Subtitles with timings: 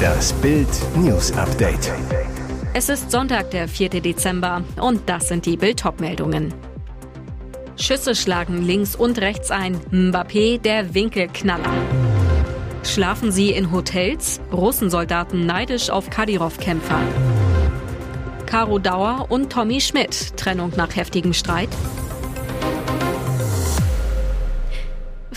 [0.00, 1.92] Das Bild News Update.
[2.72, 3.88] Es ist Sonntag, der 4.
[4.00, 6.54] Dezember und das sind die Bild meldungen
[7.80, 9.80] Schüsse schlagen links und rechts ein.
[9.90, 11.72] Mbappé, der Winkelknaller.
[12.84, 14.40] Schlafen sie in Hotels?
[14.52, 17.00] Russensoldaten neidisch auf Kadyrov-Kämpfer.
[18.44, 20.36] Caro Dauer und Tommy Schmidt.
[20.36, 21.70] Trennung nach heftigem Streit.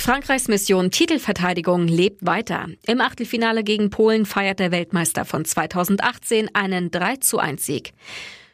[0.03, 2.67] Frankreichs Mission Titelverteidigung lebt weiter.
[2.85, 7.93] Im Achtelfinale gegen Polen feiert der Weltmeister von 2018 einen 3 zu 1 Sieg.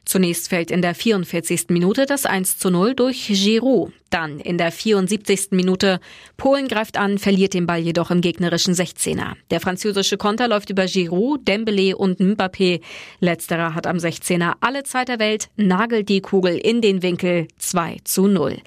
[0.05, 1.70] Zunächst fällt in der 44.
[1.70, 3.93] Minute das 1 zu 0 durch Giroud.
[4.09, 5.52] Dann in der 74.
[5.52, 5.99] Minute.
[6.38, 9.34] Polen greift an, verliert den Ball jedoch im gegnerischen 16er.
[9.52, 12.82] Der französische Konter läuft über Giroud, Dembele und Mbappé.
[13.20, 17.98] Letzterer hat am 16er alle Zeit der Welt, nagelt die Kugel in den Winkel 2
[18.04, 18.58] zu 0.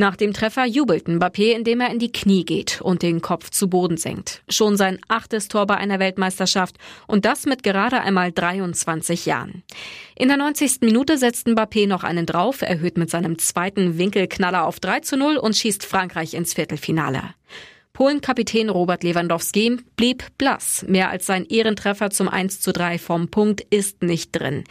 [0.00, 3.68] Nach dem Treffer jubelt Mbappé, indem er in die Knie geht und den Kopf zu
[3.68, 4.42] Boden senkt.
[4.48, 6.76] Schon sein achtes Tor bei einer Weltmeisterschaft
[7.08, 9.64] und das mit gerade einmal 23 Jahren.
[10.14, 10.82] In der 90.
[10.82, 15.36] Minute setzt Mbappé noch einen drauf, erhöht mit seinem zweiten Winkelknaller auf 3 zu 0
[15.36, 17.34] und schießt Frankreich ins Viertelfinale.
[17.98, 20.84] Polen-Kapitän Robert Lewandowski blieb blass.
[20.86, 24.62] Mehr als sein Ehrentreffer zum 1 zu 3 vom Punkt ist nicht drin.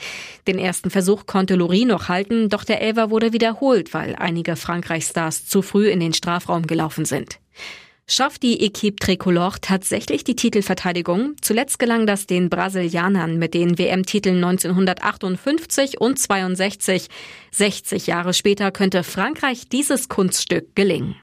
[0.48, 5.46] Den ersten Versuch konnte Lori noch halten, doch der Elver wurde wiederholt, weil einige Frankreich-Stars
[5.46, 7.40] zu früh in den Strafraum gelaufen sind.
[8.10, 11.36] Schafft die Equipe Tricolore tatsächlich die Titelverteidigung?
[11.42, 17.10] Zuletzt gelang das den Brasilianern mit den WM-Titeln 1958 und 62.
[17.52, 21.18] 60 Jahre später könnte Frankreich dieses Kunststück gelingen.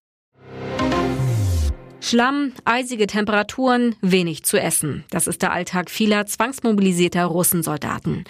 [2.03, 5.05] Schlamm, eisige Temperaturen, wenig zu essen.
[5.09, 8.25] Das ist der Alltag vieler zwangsmobilisierter Russensoldaten.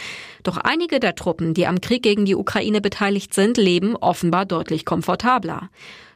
[0.45, 4.85] Doch einige der Truppen, die am Krieg gegen die Ukraine beteiligt sind, leben offenbar deutlich
[4.85, 5.71] komfortabler.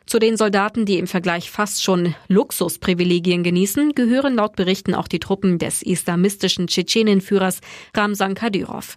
[0.09, 5.19] Zu den Soldaten, die im Vergleich fast schon Luxusprivilegien genießen, gehören laut Berichten auch die
[5.19, 7.61] Truppen des islamistischen Tschetschenenführers
[7.95, 8.97] Ramsan Kadyrov.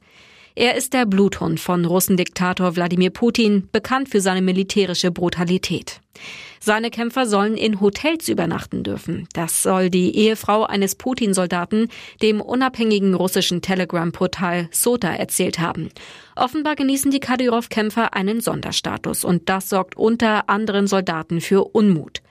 [0.55, 6.01] Er ist der Bluthund von Russendiktator Wladimir Putin, bekannt für seine militärische Brutalität.
[6.59, 9.28] Seine Kämpfer sollen in Hotels übernachten dürfen.
[9.34, 11.88] Das soll die Ehefrau eines Putin-Soldaten
[12.22, 15.89] dem unabhängigen russischen Telegram-Portal Sota erzählt haben.
[16.35, 22.22] Offenbar genießen die Kadyrov-Kämpfer einen Sonderstatus und das sorgt unter anderen Soldaten für Unmut.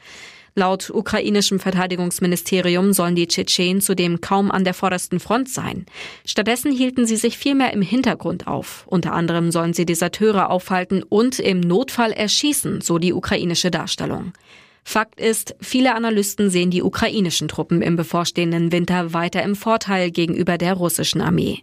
[0.54, 5.86] Laut ukrainischem Verteidigungsministerium sollen die Tschetschenen zudem kaum an der vordersten Front sein.
[6.26, 8.84] Stattdessen hielten sie sich vielmehr im Hintergrund auf.
[8.86, 14.32] Unter anderem sollen sie Deserteure aufhalten und im Notfall erschießen, so die ukrainische Darstellung.
[14.82, 20.58] Fakt ist, viele Analysten sehen die ukrainischen Truppen im bevorstehenden Winter weiter im Vorteil gegenüber
[20.58, 21.62] der russischen Armee.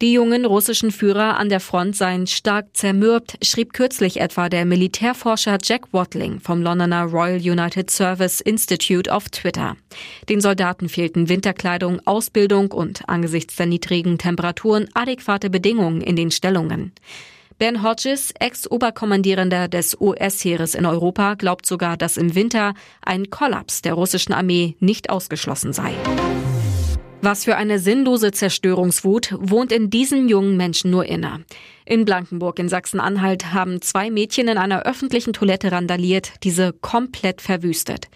[0.00, 5.58] Die jungen russischen Führer an der Front seien stark zermürbt, schrieb kürzlich etwa der Militärforscher
[5.62, 9.76] Jack Watling vom Londoner Royal United Service Institute auf Twitter.
[10.28, 16.92] Den Soldaten fehlten Winterkleidung, Ausbildung und angesichts der niedrigen Temperaturen adäquate Bedingungen in den Stellungen.
[17.58, 22.72] Ben Hodges, Ex-Oberkommandierender des US-Heeres in Europa, glaubt sogar, dass im Winter
[23.04, 25.92] ein Kollaps der russischen Armee nicht ausgeschlossen sei.
[27.20, 31.44] Was für eine sinnlose Zerstörungswut wohnt in diesen jungen Menschen nur inne.
[31.84, 38.08] In Blankenburg in Sachsen-Anhalt haben zwei Mädchen in einer öffentlichen Toilette randaliert, diese komplett verwüstet.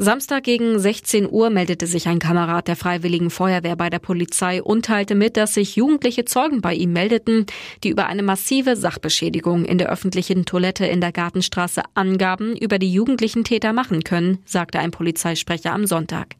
[0.00, 4.84] Samstag gegen 16 Uhr meldete sich ein Kamerad der Freiwilligen Feuerwehr bei der Polizei und
[4.84, 7.46] teilte mit, dass sich jugendliche Zeugen bei ihm meldeten,
[7.82, 12.92] die über eine massive Sachbeschädigung in der öffentlichen Toilette in der Gartenstraße Angaben über die
[12.92, 16.36] jugendlichen Täter machen können, sagte ein Polizeisprecher am Sonntag.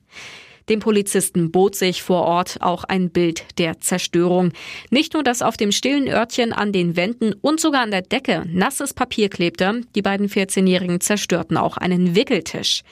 [0.68, 4.52] Dem Polizisten bot sich vor Ort auch ein Bild der Zerstörung.
[4.90, 8.44] Nicht nur, dass auf dem stillen Örtchen an den Wänden und sogar an der Decke
[8.46, 12.84] nasses Papier klebte, die beiden 14-Jährigen zerstörten auch einen Wickeltisch.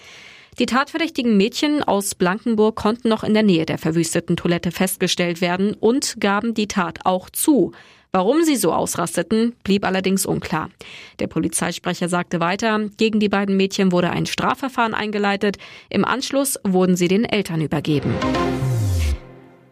[0.59, 5.75] Die tatverdächtigen Mädchen aus Blankenburg konnten noch in der Nähe der verwüsteten Toilette festgestellt werden
[5.75, 7.73] und gaben die Tat auch zu.
[8.11, 10.71] Warum sie so ausrasteten, blieb allerdings unklar.
[11.19, 15.59] Der Polizeisprecher sagte weiter, gegen die beiden Mädchen wurde ein Strafverfahren eingeleitet.
[15.91, 18.15] Im Anschluss wurden sie den Eltern übergeben.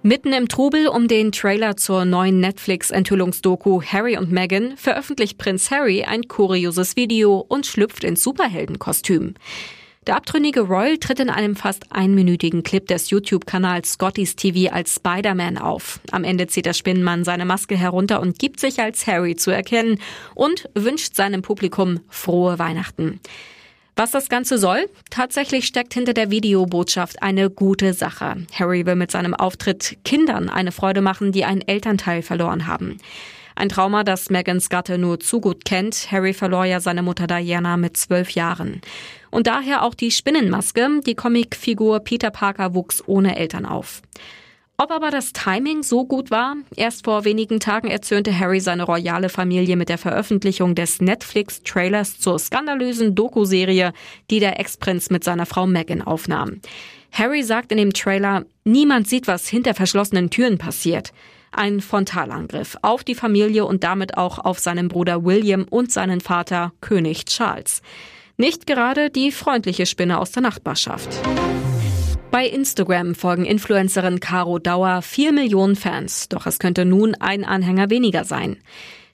[0.02, 6.04] Mitten im Trubel um den Trailer zur neuen Netflix-Enthüllungsdoku Harry und Meghan veröffentlicht Prinz Harry
[6.04, 9.32] ein kurioses Video und schlüpft ins Superheldenkostüm.
[10.06, 15.56] Der abtrünnige Royal tritt in einem fast einminütigen Clip des YouTube-Kanals Scotty's TV als Spider-Man
[15.56, 15.98] auf.
[16.10, 19.98] Am Ende zieht der Spinnenmann seine Maske herunter und gibt sich als Harry zu erkennen
[20.34, 23.18] und wünscht seinem Publikum frohe Weihnachten.
[23.96, 24.90] Was das Ganze soll?
[25.08, 28.36] Tatsächlich steckt hinter der Videobotschaft eine gute Sache.
[28.52, 32.98] Harry will mit seinem Auftritt Kindern eine Freude machen, die einen Elternteil verloren haben.
[33.56, 36.10] Ein Trauma, das Megans Gatte nur zu gut kennt.
[36.10, 38.80] Harry verlor ja seine Mutter Diana mit zwölf Jahren.
[39.34, 41.00] Und daher auch die Spinnenmaske.
[41.04, 44.00] Die Comicfigur Peter Parker wuchs ohne Eltern auf.
[44.76, 46.54] Ob aber das Timing so gut war?
[46.76, 52.38] Erst vor wenigen Tagen erzürnte Harry seine royale Familie mit der Veröffentlichung des Netflix-Trailers zur
[52.38, 53.92] skandalösen Doku-Serie,
[54.30, 56.60] die der Ex-Prinz mit seiner Frau Meghan aufnahm.
[57.10, 61.12] Harry sagt in dem Trailer, niemand sieht, was hinter verschlossenen Türen passiert.
[61.50, 66.72] Ein Frontalangriff auf die Familie und damit auch auf seinen Bruder William und seinen Vater
[66.80, 67.82] König Charles.
[68.36, 71.08] Nicht gerade die freundliche Spinne aus der Nachbarschaft.
[72.32, 77.90] Bei Instagram folgen Influencerin Caro Dauer vier Millionen Fans, doch es könnte nun ein Anhänger
[77.90, 78.56] weniger sein.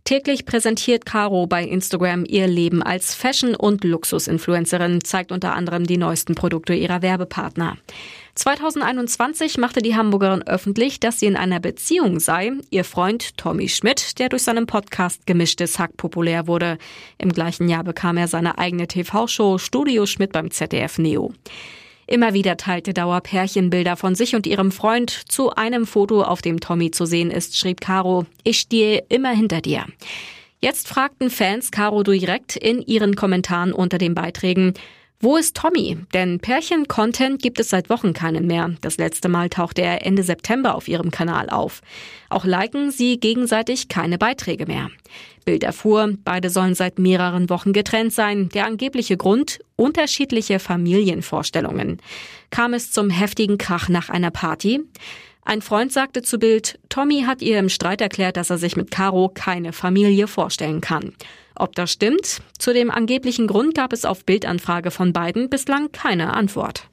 [0.05, 5.99] Täglich präsentiert Caro bei Instagram ihr Leben als Fashion- und Luxusinfluencerin, zeigt unter anderem die
[5.99, 7.77] neuesten Produkte ihrer Werbepartner.
[8.35, 12.53] 2021 machte die Hamburgerin öffentlich, dass sie in einer Beziehung sei.
[12.71, 16.79] Ihr Freund Tommy Schmidt, der durch seinen Podcast Gemischtes Hack populär wurde.
[17.19, 21.33] Im gleichen Jahr bekam er seine eigene TV-Show Studio Schmidt beim ZDF Neo.
[22.11, 25.11] Immer wieder teilte Dauer Pärchenbilder von sich und ihrem Freund.
[25.29, 29.61] Zu einem Foto, auf dem Tommy zu sehen ist, schrieb Caro, ich stehe immer hinter
[29.61, 29.85] dir.
[30.61, 34.75] Jetzt fragten Fans Caro direkt in ihren Kommentaren unter den Beiträgen,
[35.23, 35.99] wo ist Tommy?
[36.15, 38.71] Denn Pärchen-Content gibt es seit Wochen keinen mehr.
[38.81, 41.83] Das letzte Mal tauchte er Ende September auf ihrem Kanal auf.
[42.31, 44.89] Auch liken sie gegenseitig keine Beiträge mehr.
[45.45, 48.49] Bild erfuhr, beide sollen seit mehreren Wochen getrennt sein.
[48.51, 49.61] Der angebliche Grund?
[49.77, 51.99] Unterschiedliche Familienvorstellungen.
[52.51, 54.81] Kam es zum heftigen Krach nach einer Party?
[55.43, 58.91] Ein Freund sagte zu Bild, Tommy hat ihr im Streit erklärt, dass er sich mit
[58.91, 61.15] Caro keine Familie vorstellen kann.
[61.55, 62.41] Ob das stimmt?
[62.59, 66.89] Zu dem angeblichen Grund gab es auf Bildanfrage von beiden bislang keine Antwort.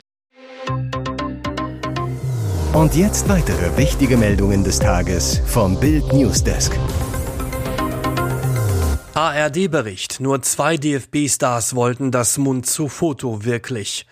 [2.74, 6.78] Und jetzt weitere wichtige Meldungen des Tages vom Bild Newsdesk.
[9.14, 10.20] ARD-Bericht.
[10.20, 14.06] Nur zwei DFB-Stars wollten das Mund-zu-Foto wirklich.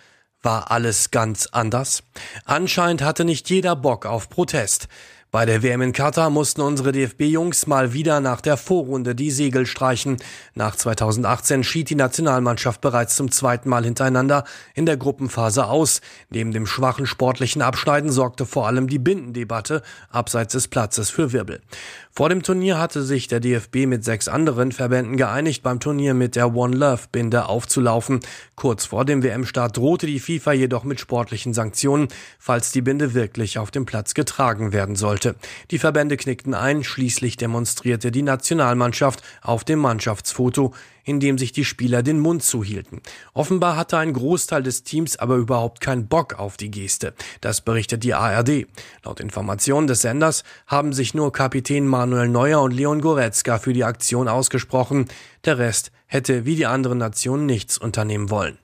[0.46, 2.04] War alles ganz anders?
[2.44, 4.86] Anscheinend hatte nicht jeder Bock auf Protest.
[5.36, 9.66] Bei der WM in Katar mussten unsere DFB-Jungs mal wieder nach der Vorrunde die Segel
[9.66, 10.16] streichen.
[10.54, 14.44] Nach 2018 schied die Nationalmannschaft bereits zum zweiten Mal hintereinander
[14.74, 16.00] in der Gruppenphase aus.
[16.30, 21.60] Neben dem schwachen sportlichen Abschneiden sorgte vor allem die Bindendebatte abseits des Platzes für Wirbel.
[22.16, 26.34] Vor dem Turnier hatte sich der DFB mit sechs anderen Verbänden geeinigt, beim Turnier mit
[26.34, 28.20] der One Love Binde aufzulaufen.
[28.54, 33.58] Kurz vor dem WM-Start drohte die FIFA jedoch mit sportlichen Sanktionen, falls die Binde wirklich
[33.58, 35.25] auf dem Platz getragen werden sollte.
[35.70, 40.72] Die Verbände knickten ein, schließlich demonstrierte die Nationalmannschaft auf dem Mannschaftsfoto,
[41.04, 43.00] in dem sich die Spieler den Mund zuhielten.
[43.32, 47.14] Offenbar hatte ein Großteil des Teams aber überhaupt keinen Bock auf die Geste.
[47.40, 48.66] Das berichtet die ARD.
[49.04, 53.84] Laut Informationen des Senders haben sich nur Kapitän Manuel Neuer und Leon Goretzka für die
[53.84, 55.06] Aktion ausgesprochen.
[55.44, 58.58] Der Rest hätte wie die anderen Nationen nichts unternehmen wollen.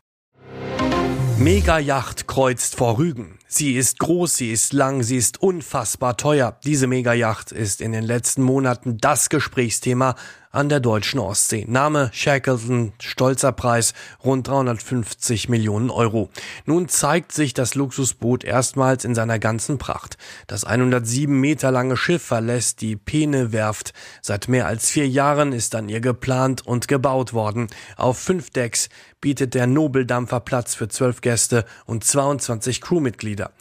[1.39, 3.39] Mega-Yacht kreuzt vor Rügen.
[3.55, 6.57] Sie ist groß, sie ist lang, sie ist unfassbar teuer.
[6.65, 10.15] Diese Mega-Yacht ist in den letzten Monaten das Gesprächsthema
[10.53, 11.65] an der deutschen Ostsee.
[11.67, 16.29] Name Shackleton, stolzer Preis rund 350 Millionen Euro.
[16.67, 20.19] Nun zeigt sich das Luxusboot erstmals in seiner ganzen Pracht.
[20.47, 23.95] Das 107 Meter lange Schiff verlässt die Peene-Werft.
[24.21, 27.69] Seit mehr als vier Jahren ist an ihr geplant und gebaut worden.
[27.97, 28.91] Auf fünf Decks
[29.23, 33.53] bietet der Nobeldampfer Platz für zwölf Gäste und 22 Crewmitglieder.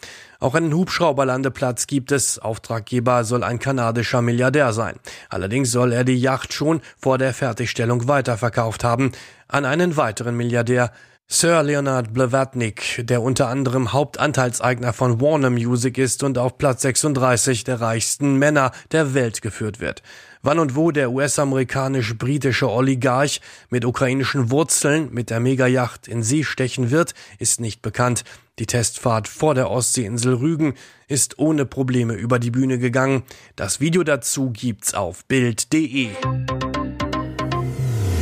[0.42, 2.40] Auch einen Hubschrauberlandeplatz gibt es.
[2.40, 4.96] Auftraggeber soll ein kanadischer Milliardär sein.
[5.28, 9.12] Allerdings soll er die Yacht schon vor der Fertigstellung weiterverkauft haben
[9.46, 10.90] an einen weiteren Milliardär,
[11.28, 17.62] Sir Leonard Blavatnik, der unter anderem Hauptanteilseigner von Warner Music ist und auf Platz 36
[17.62, 20.02] der reichsten Männer der Welt geführt wird.
[20.42, 23.40] Wann und wo der US-amerikanisch-britische Oligarch
[23.70, 28.24] mit ukrainischen Wurzeln mit der Megayacht in See stechen wird, ist nicht bekannt.
[28.58, 30.74] Die Testfahrt vor der Ostseeinsel Rügen
[31.08, 33.22] ist ohne Probleme über die Bühne gegangen.
[33.56, 36.10] Das Video dazu gibt's auf Bild.de.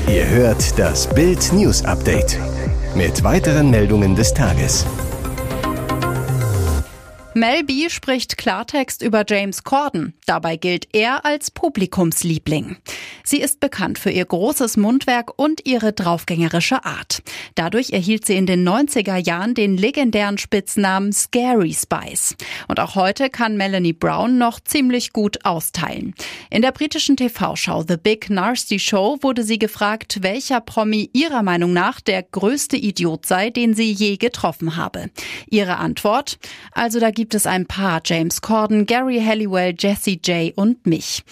[0.07, 2.39] Ihr hört das Bild News Update
[2.95, 4.87] mit weiteren Meldungen des Tages.
[7.33, 10.15] Mel B spricht Klartext über James Corden.
[10.27, 12.79] Dabei gilt er als Publikumsliebling.
[13.23, 17.23] Sie ist bekannt für ihr großes Mundwerk und ihre draufgängerische Art.
[17.55, 22.35] Dadurch erhielt sie in den 90er Jahren den legendären Spitznamen Scary Spice.
[22.67, 26.15] Und auch heute kann Melanie Brown noch ziemlich gut austeilen.
[26.51, 31.73] In der britischen TV-Show The Big Nasty Show wurde sie gefragt, welcher Promi ihrer Meinung
[31.73, 35.11] nach der größte Idiot sei, den sie je getroffen habe.
[35.49, 36.41] Ihre Antwort?
[36.73, 41.23] Also da gibt es ein paar, James Corden, Gary Halliwell, Jesse J und mich.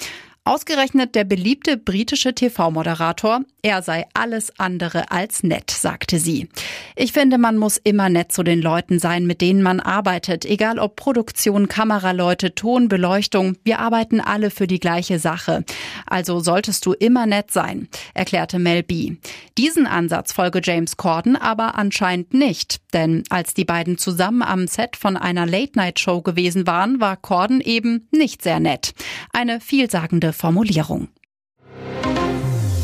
[0.48, 6.48] Ausgerechnet der beliebte britische TV-Moderator, er sei alles andere als nett, sagte sie.
[6.96, 10.78] Ich finde, man muss immer nett zu den Leuten sein, mit denen man arbeitet, egal
[10.78, 13.56] ob Produktion, Kameraleute, Ton, Beleuchtung.
[13.62, 15.64] Wir arbeiten alle für die gleiche Sache.
[16.06, 19.16] Also solltest du immer nett sein, erklärte Mel B.
[19.58, 24.96] Diesen Ansatz folge James Corden aber anscheinend nicht, denn als die beiden zusammen am Set
[24.96, 28.94] von einer Late-Night-Show gewesen waren, war Corden eben nicht sehr nett.
[29.34, 31.08] Eine vielsagende Formulierung.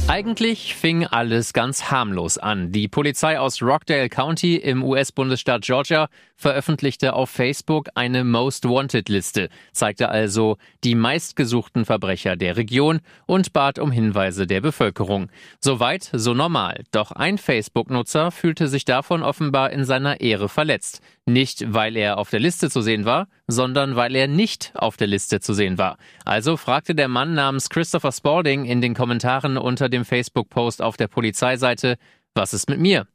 [0.09, 2.73] Eigentlich fing alles ganz harmlos an.
[2.73, 9.49] Die Polizei aus Rockdale County im US-Bundesstaat Georgia veröffentlichte auf Facebook eine Most Wanted Liste,
[9.73, 15.31] zeigte also die meistgesuchten Verbrecher der Region und bat um Hinweise der Bevölkerung.
[15.61, 16.85] Soweit, so normal.
[16.91, 21.01] Doch ein Facebook-Nutzer fühlte sich davon offenbar in seiner Ehre verletzt.
[21.27, 25.07] Nicht, weil er auf der Liste zu sehen war, sondern weil er nicht auf der
[25.07, 25.97] Liste zu sehen war.
[26.25, 31.09] Also fragte der Mann namens Christopher Spalding in den Kommentaren unter dem Facebook-Post auf der
[31.09, 31.97] Polizeiseite,
[32.35, 33.07] was ist mit mir?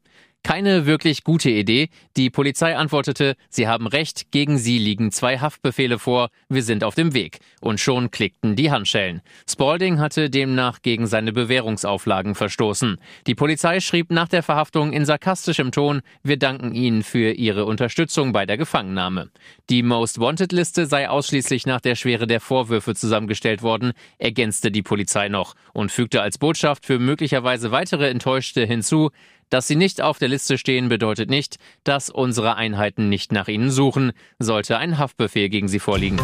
[0.42, 1.90] Keine wirklich gute Idee.
[2.16, 6.94] Die Polizei antwortete, sie haben recht, gegen sie liegen zwei Haftbefehle vor, wir sind auf
[6.94, 7.40] dem Weg.
[7.60, 9.20] Und schon klickten die Handschellen.
[9.48, 12.96] Spalding hatte demnach gegen seine Bewährungsauflagen verstoßen.
[13.26, 18.32] Die Polizei schrieb nach der Verhaftung in sarkastischem Ton, wir danken Ihnen für Ihre Unterstützung
[18.32, 19.30] bei der Gefangennahme.
[19.68, 24.82] Die Most Wanted Liste sei ausschließlich nach der Schwere der Vorwürfe zusammengestellt worden, ergänzte die
[24.82, 29.10] Polizei noch und fügte als Botschaft für möglicherweise weitere Enttäuschte hinzu,
[29.50, 33.70] dass sie nicht auf der Liste stehen, bedeutet nicht, dass unsere Einheiten nicht nach ihnen
[33.70, 36.20] suchen, sollte ein Haftbefehl gegen sie vorliegen.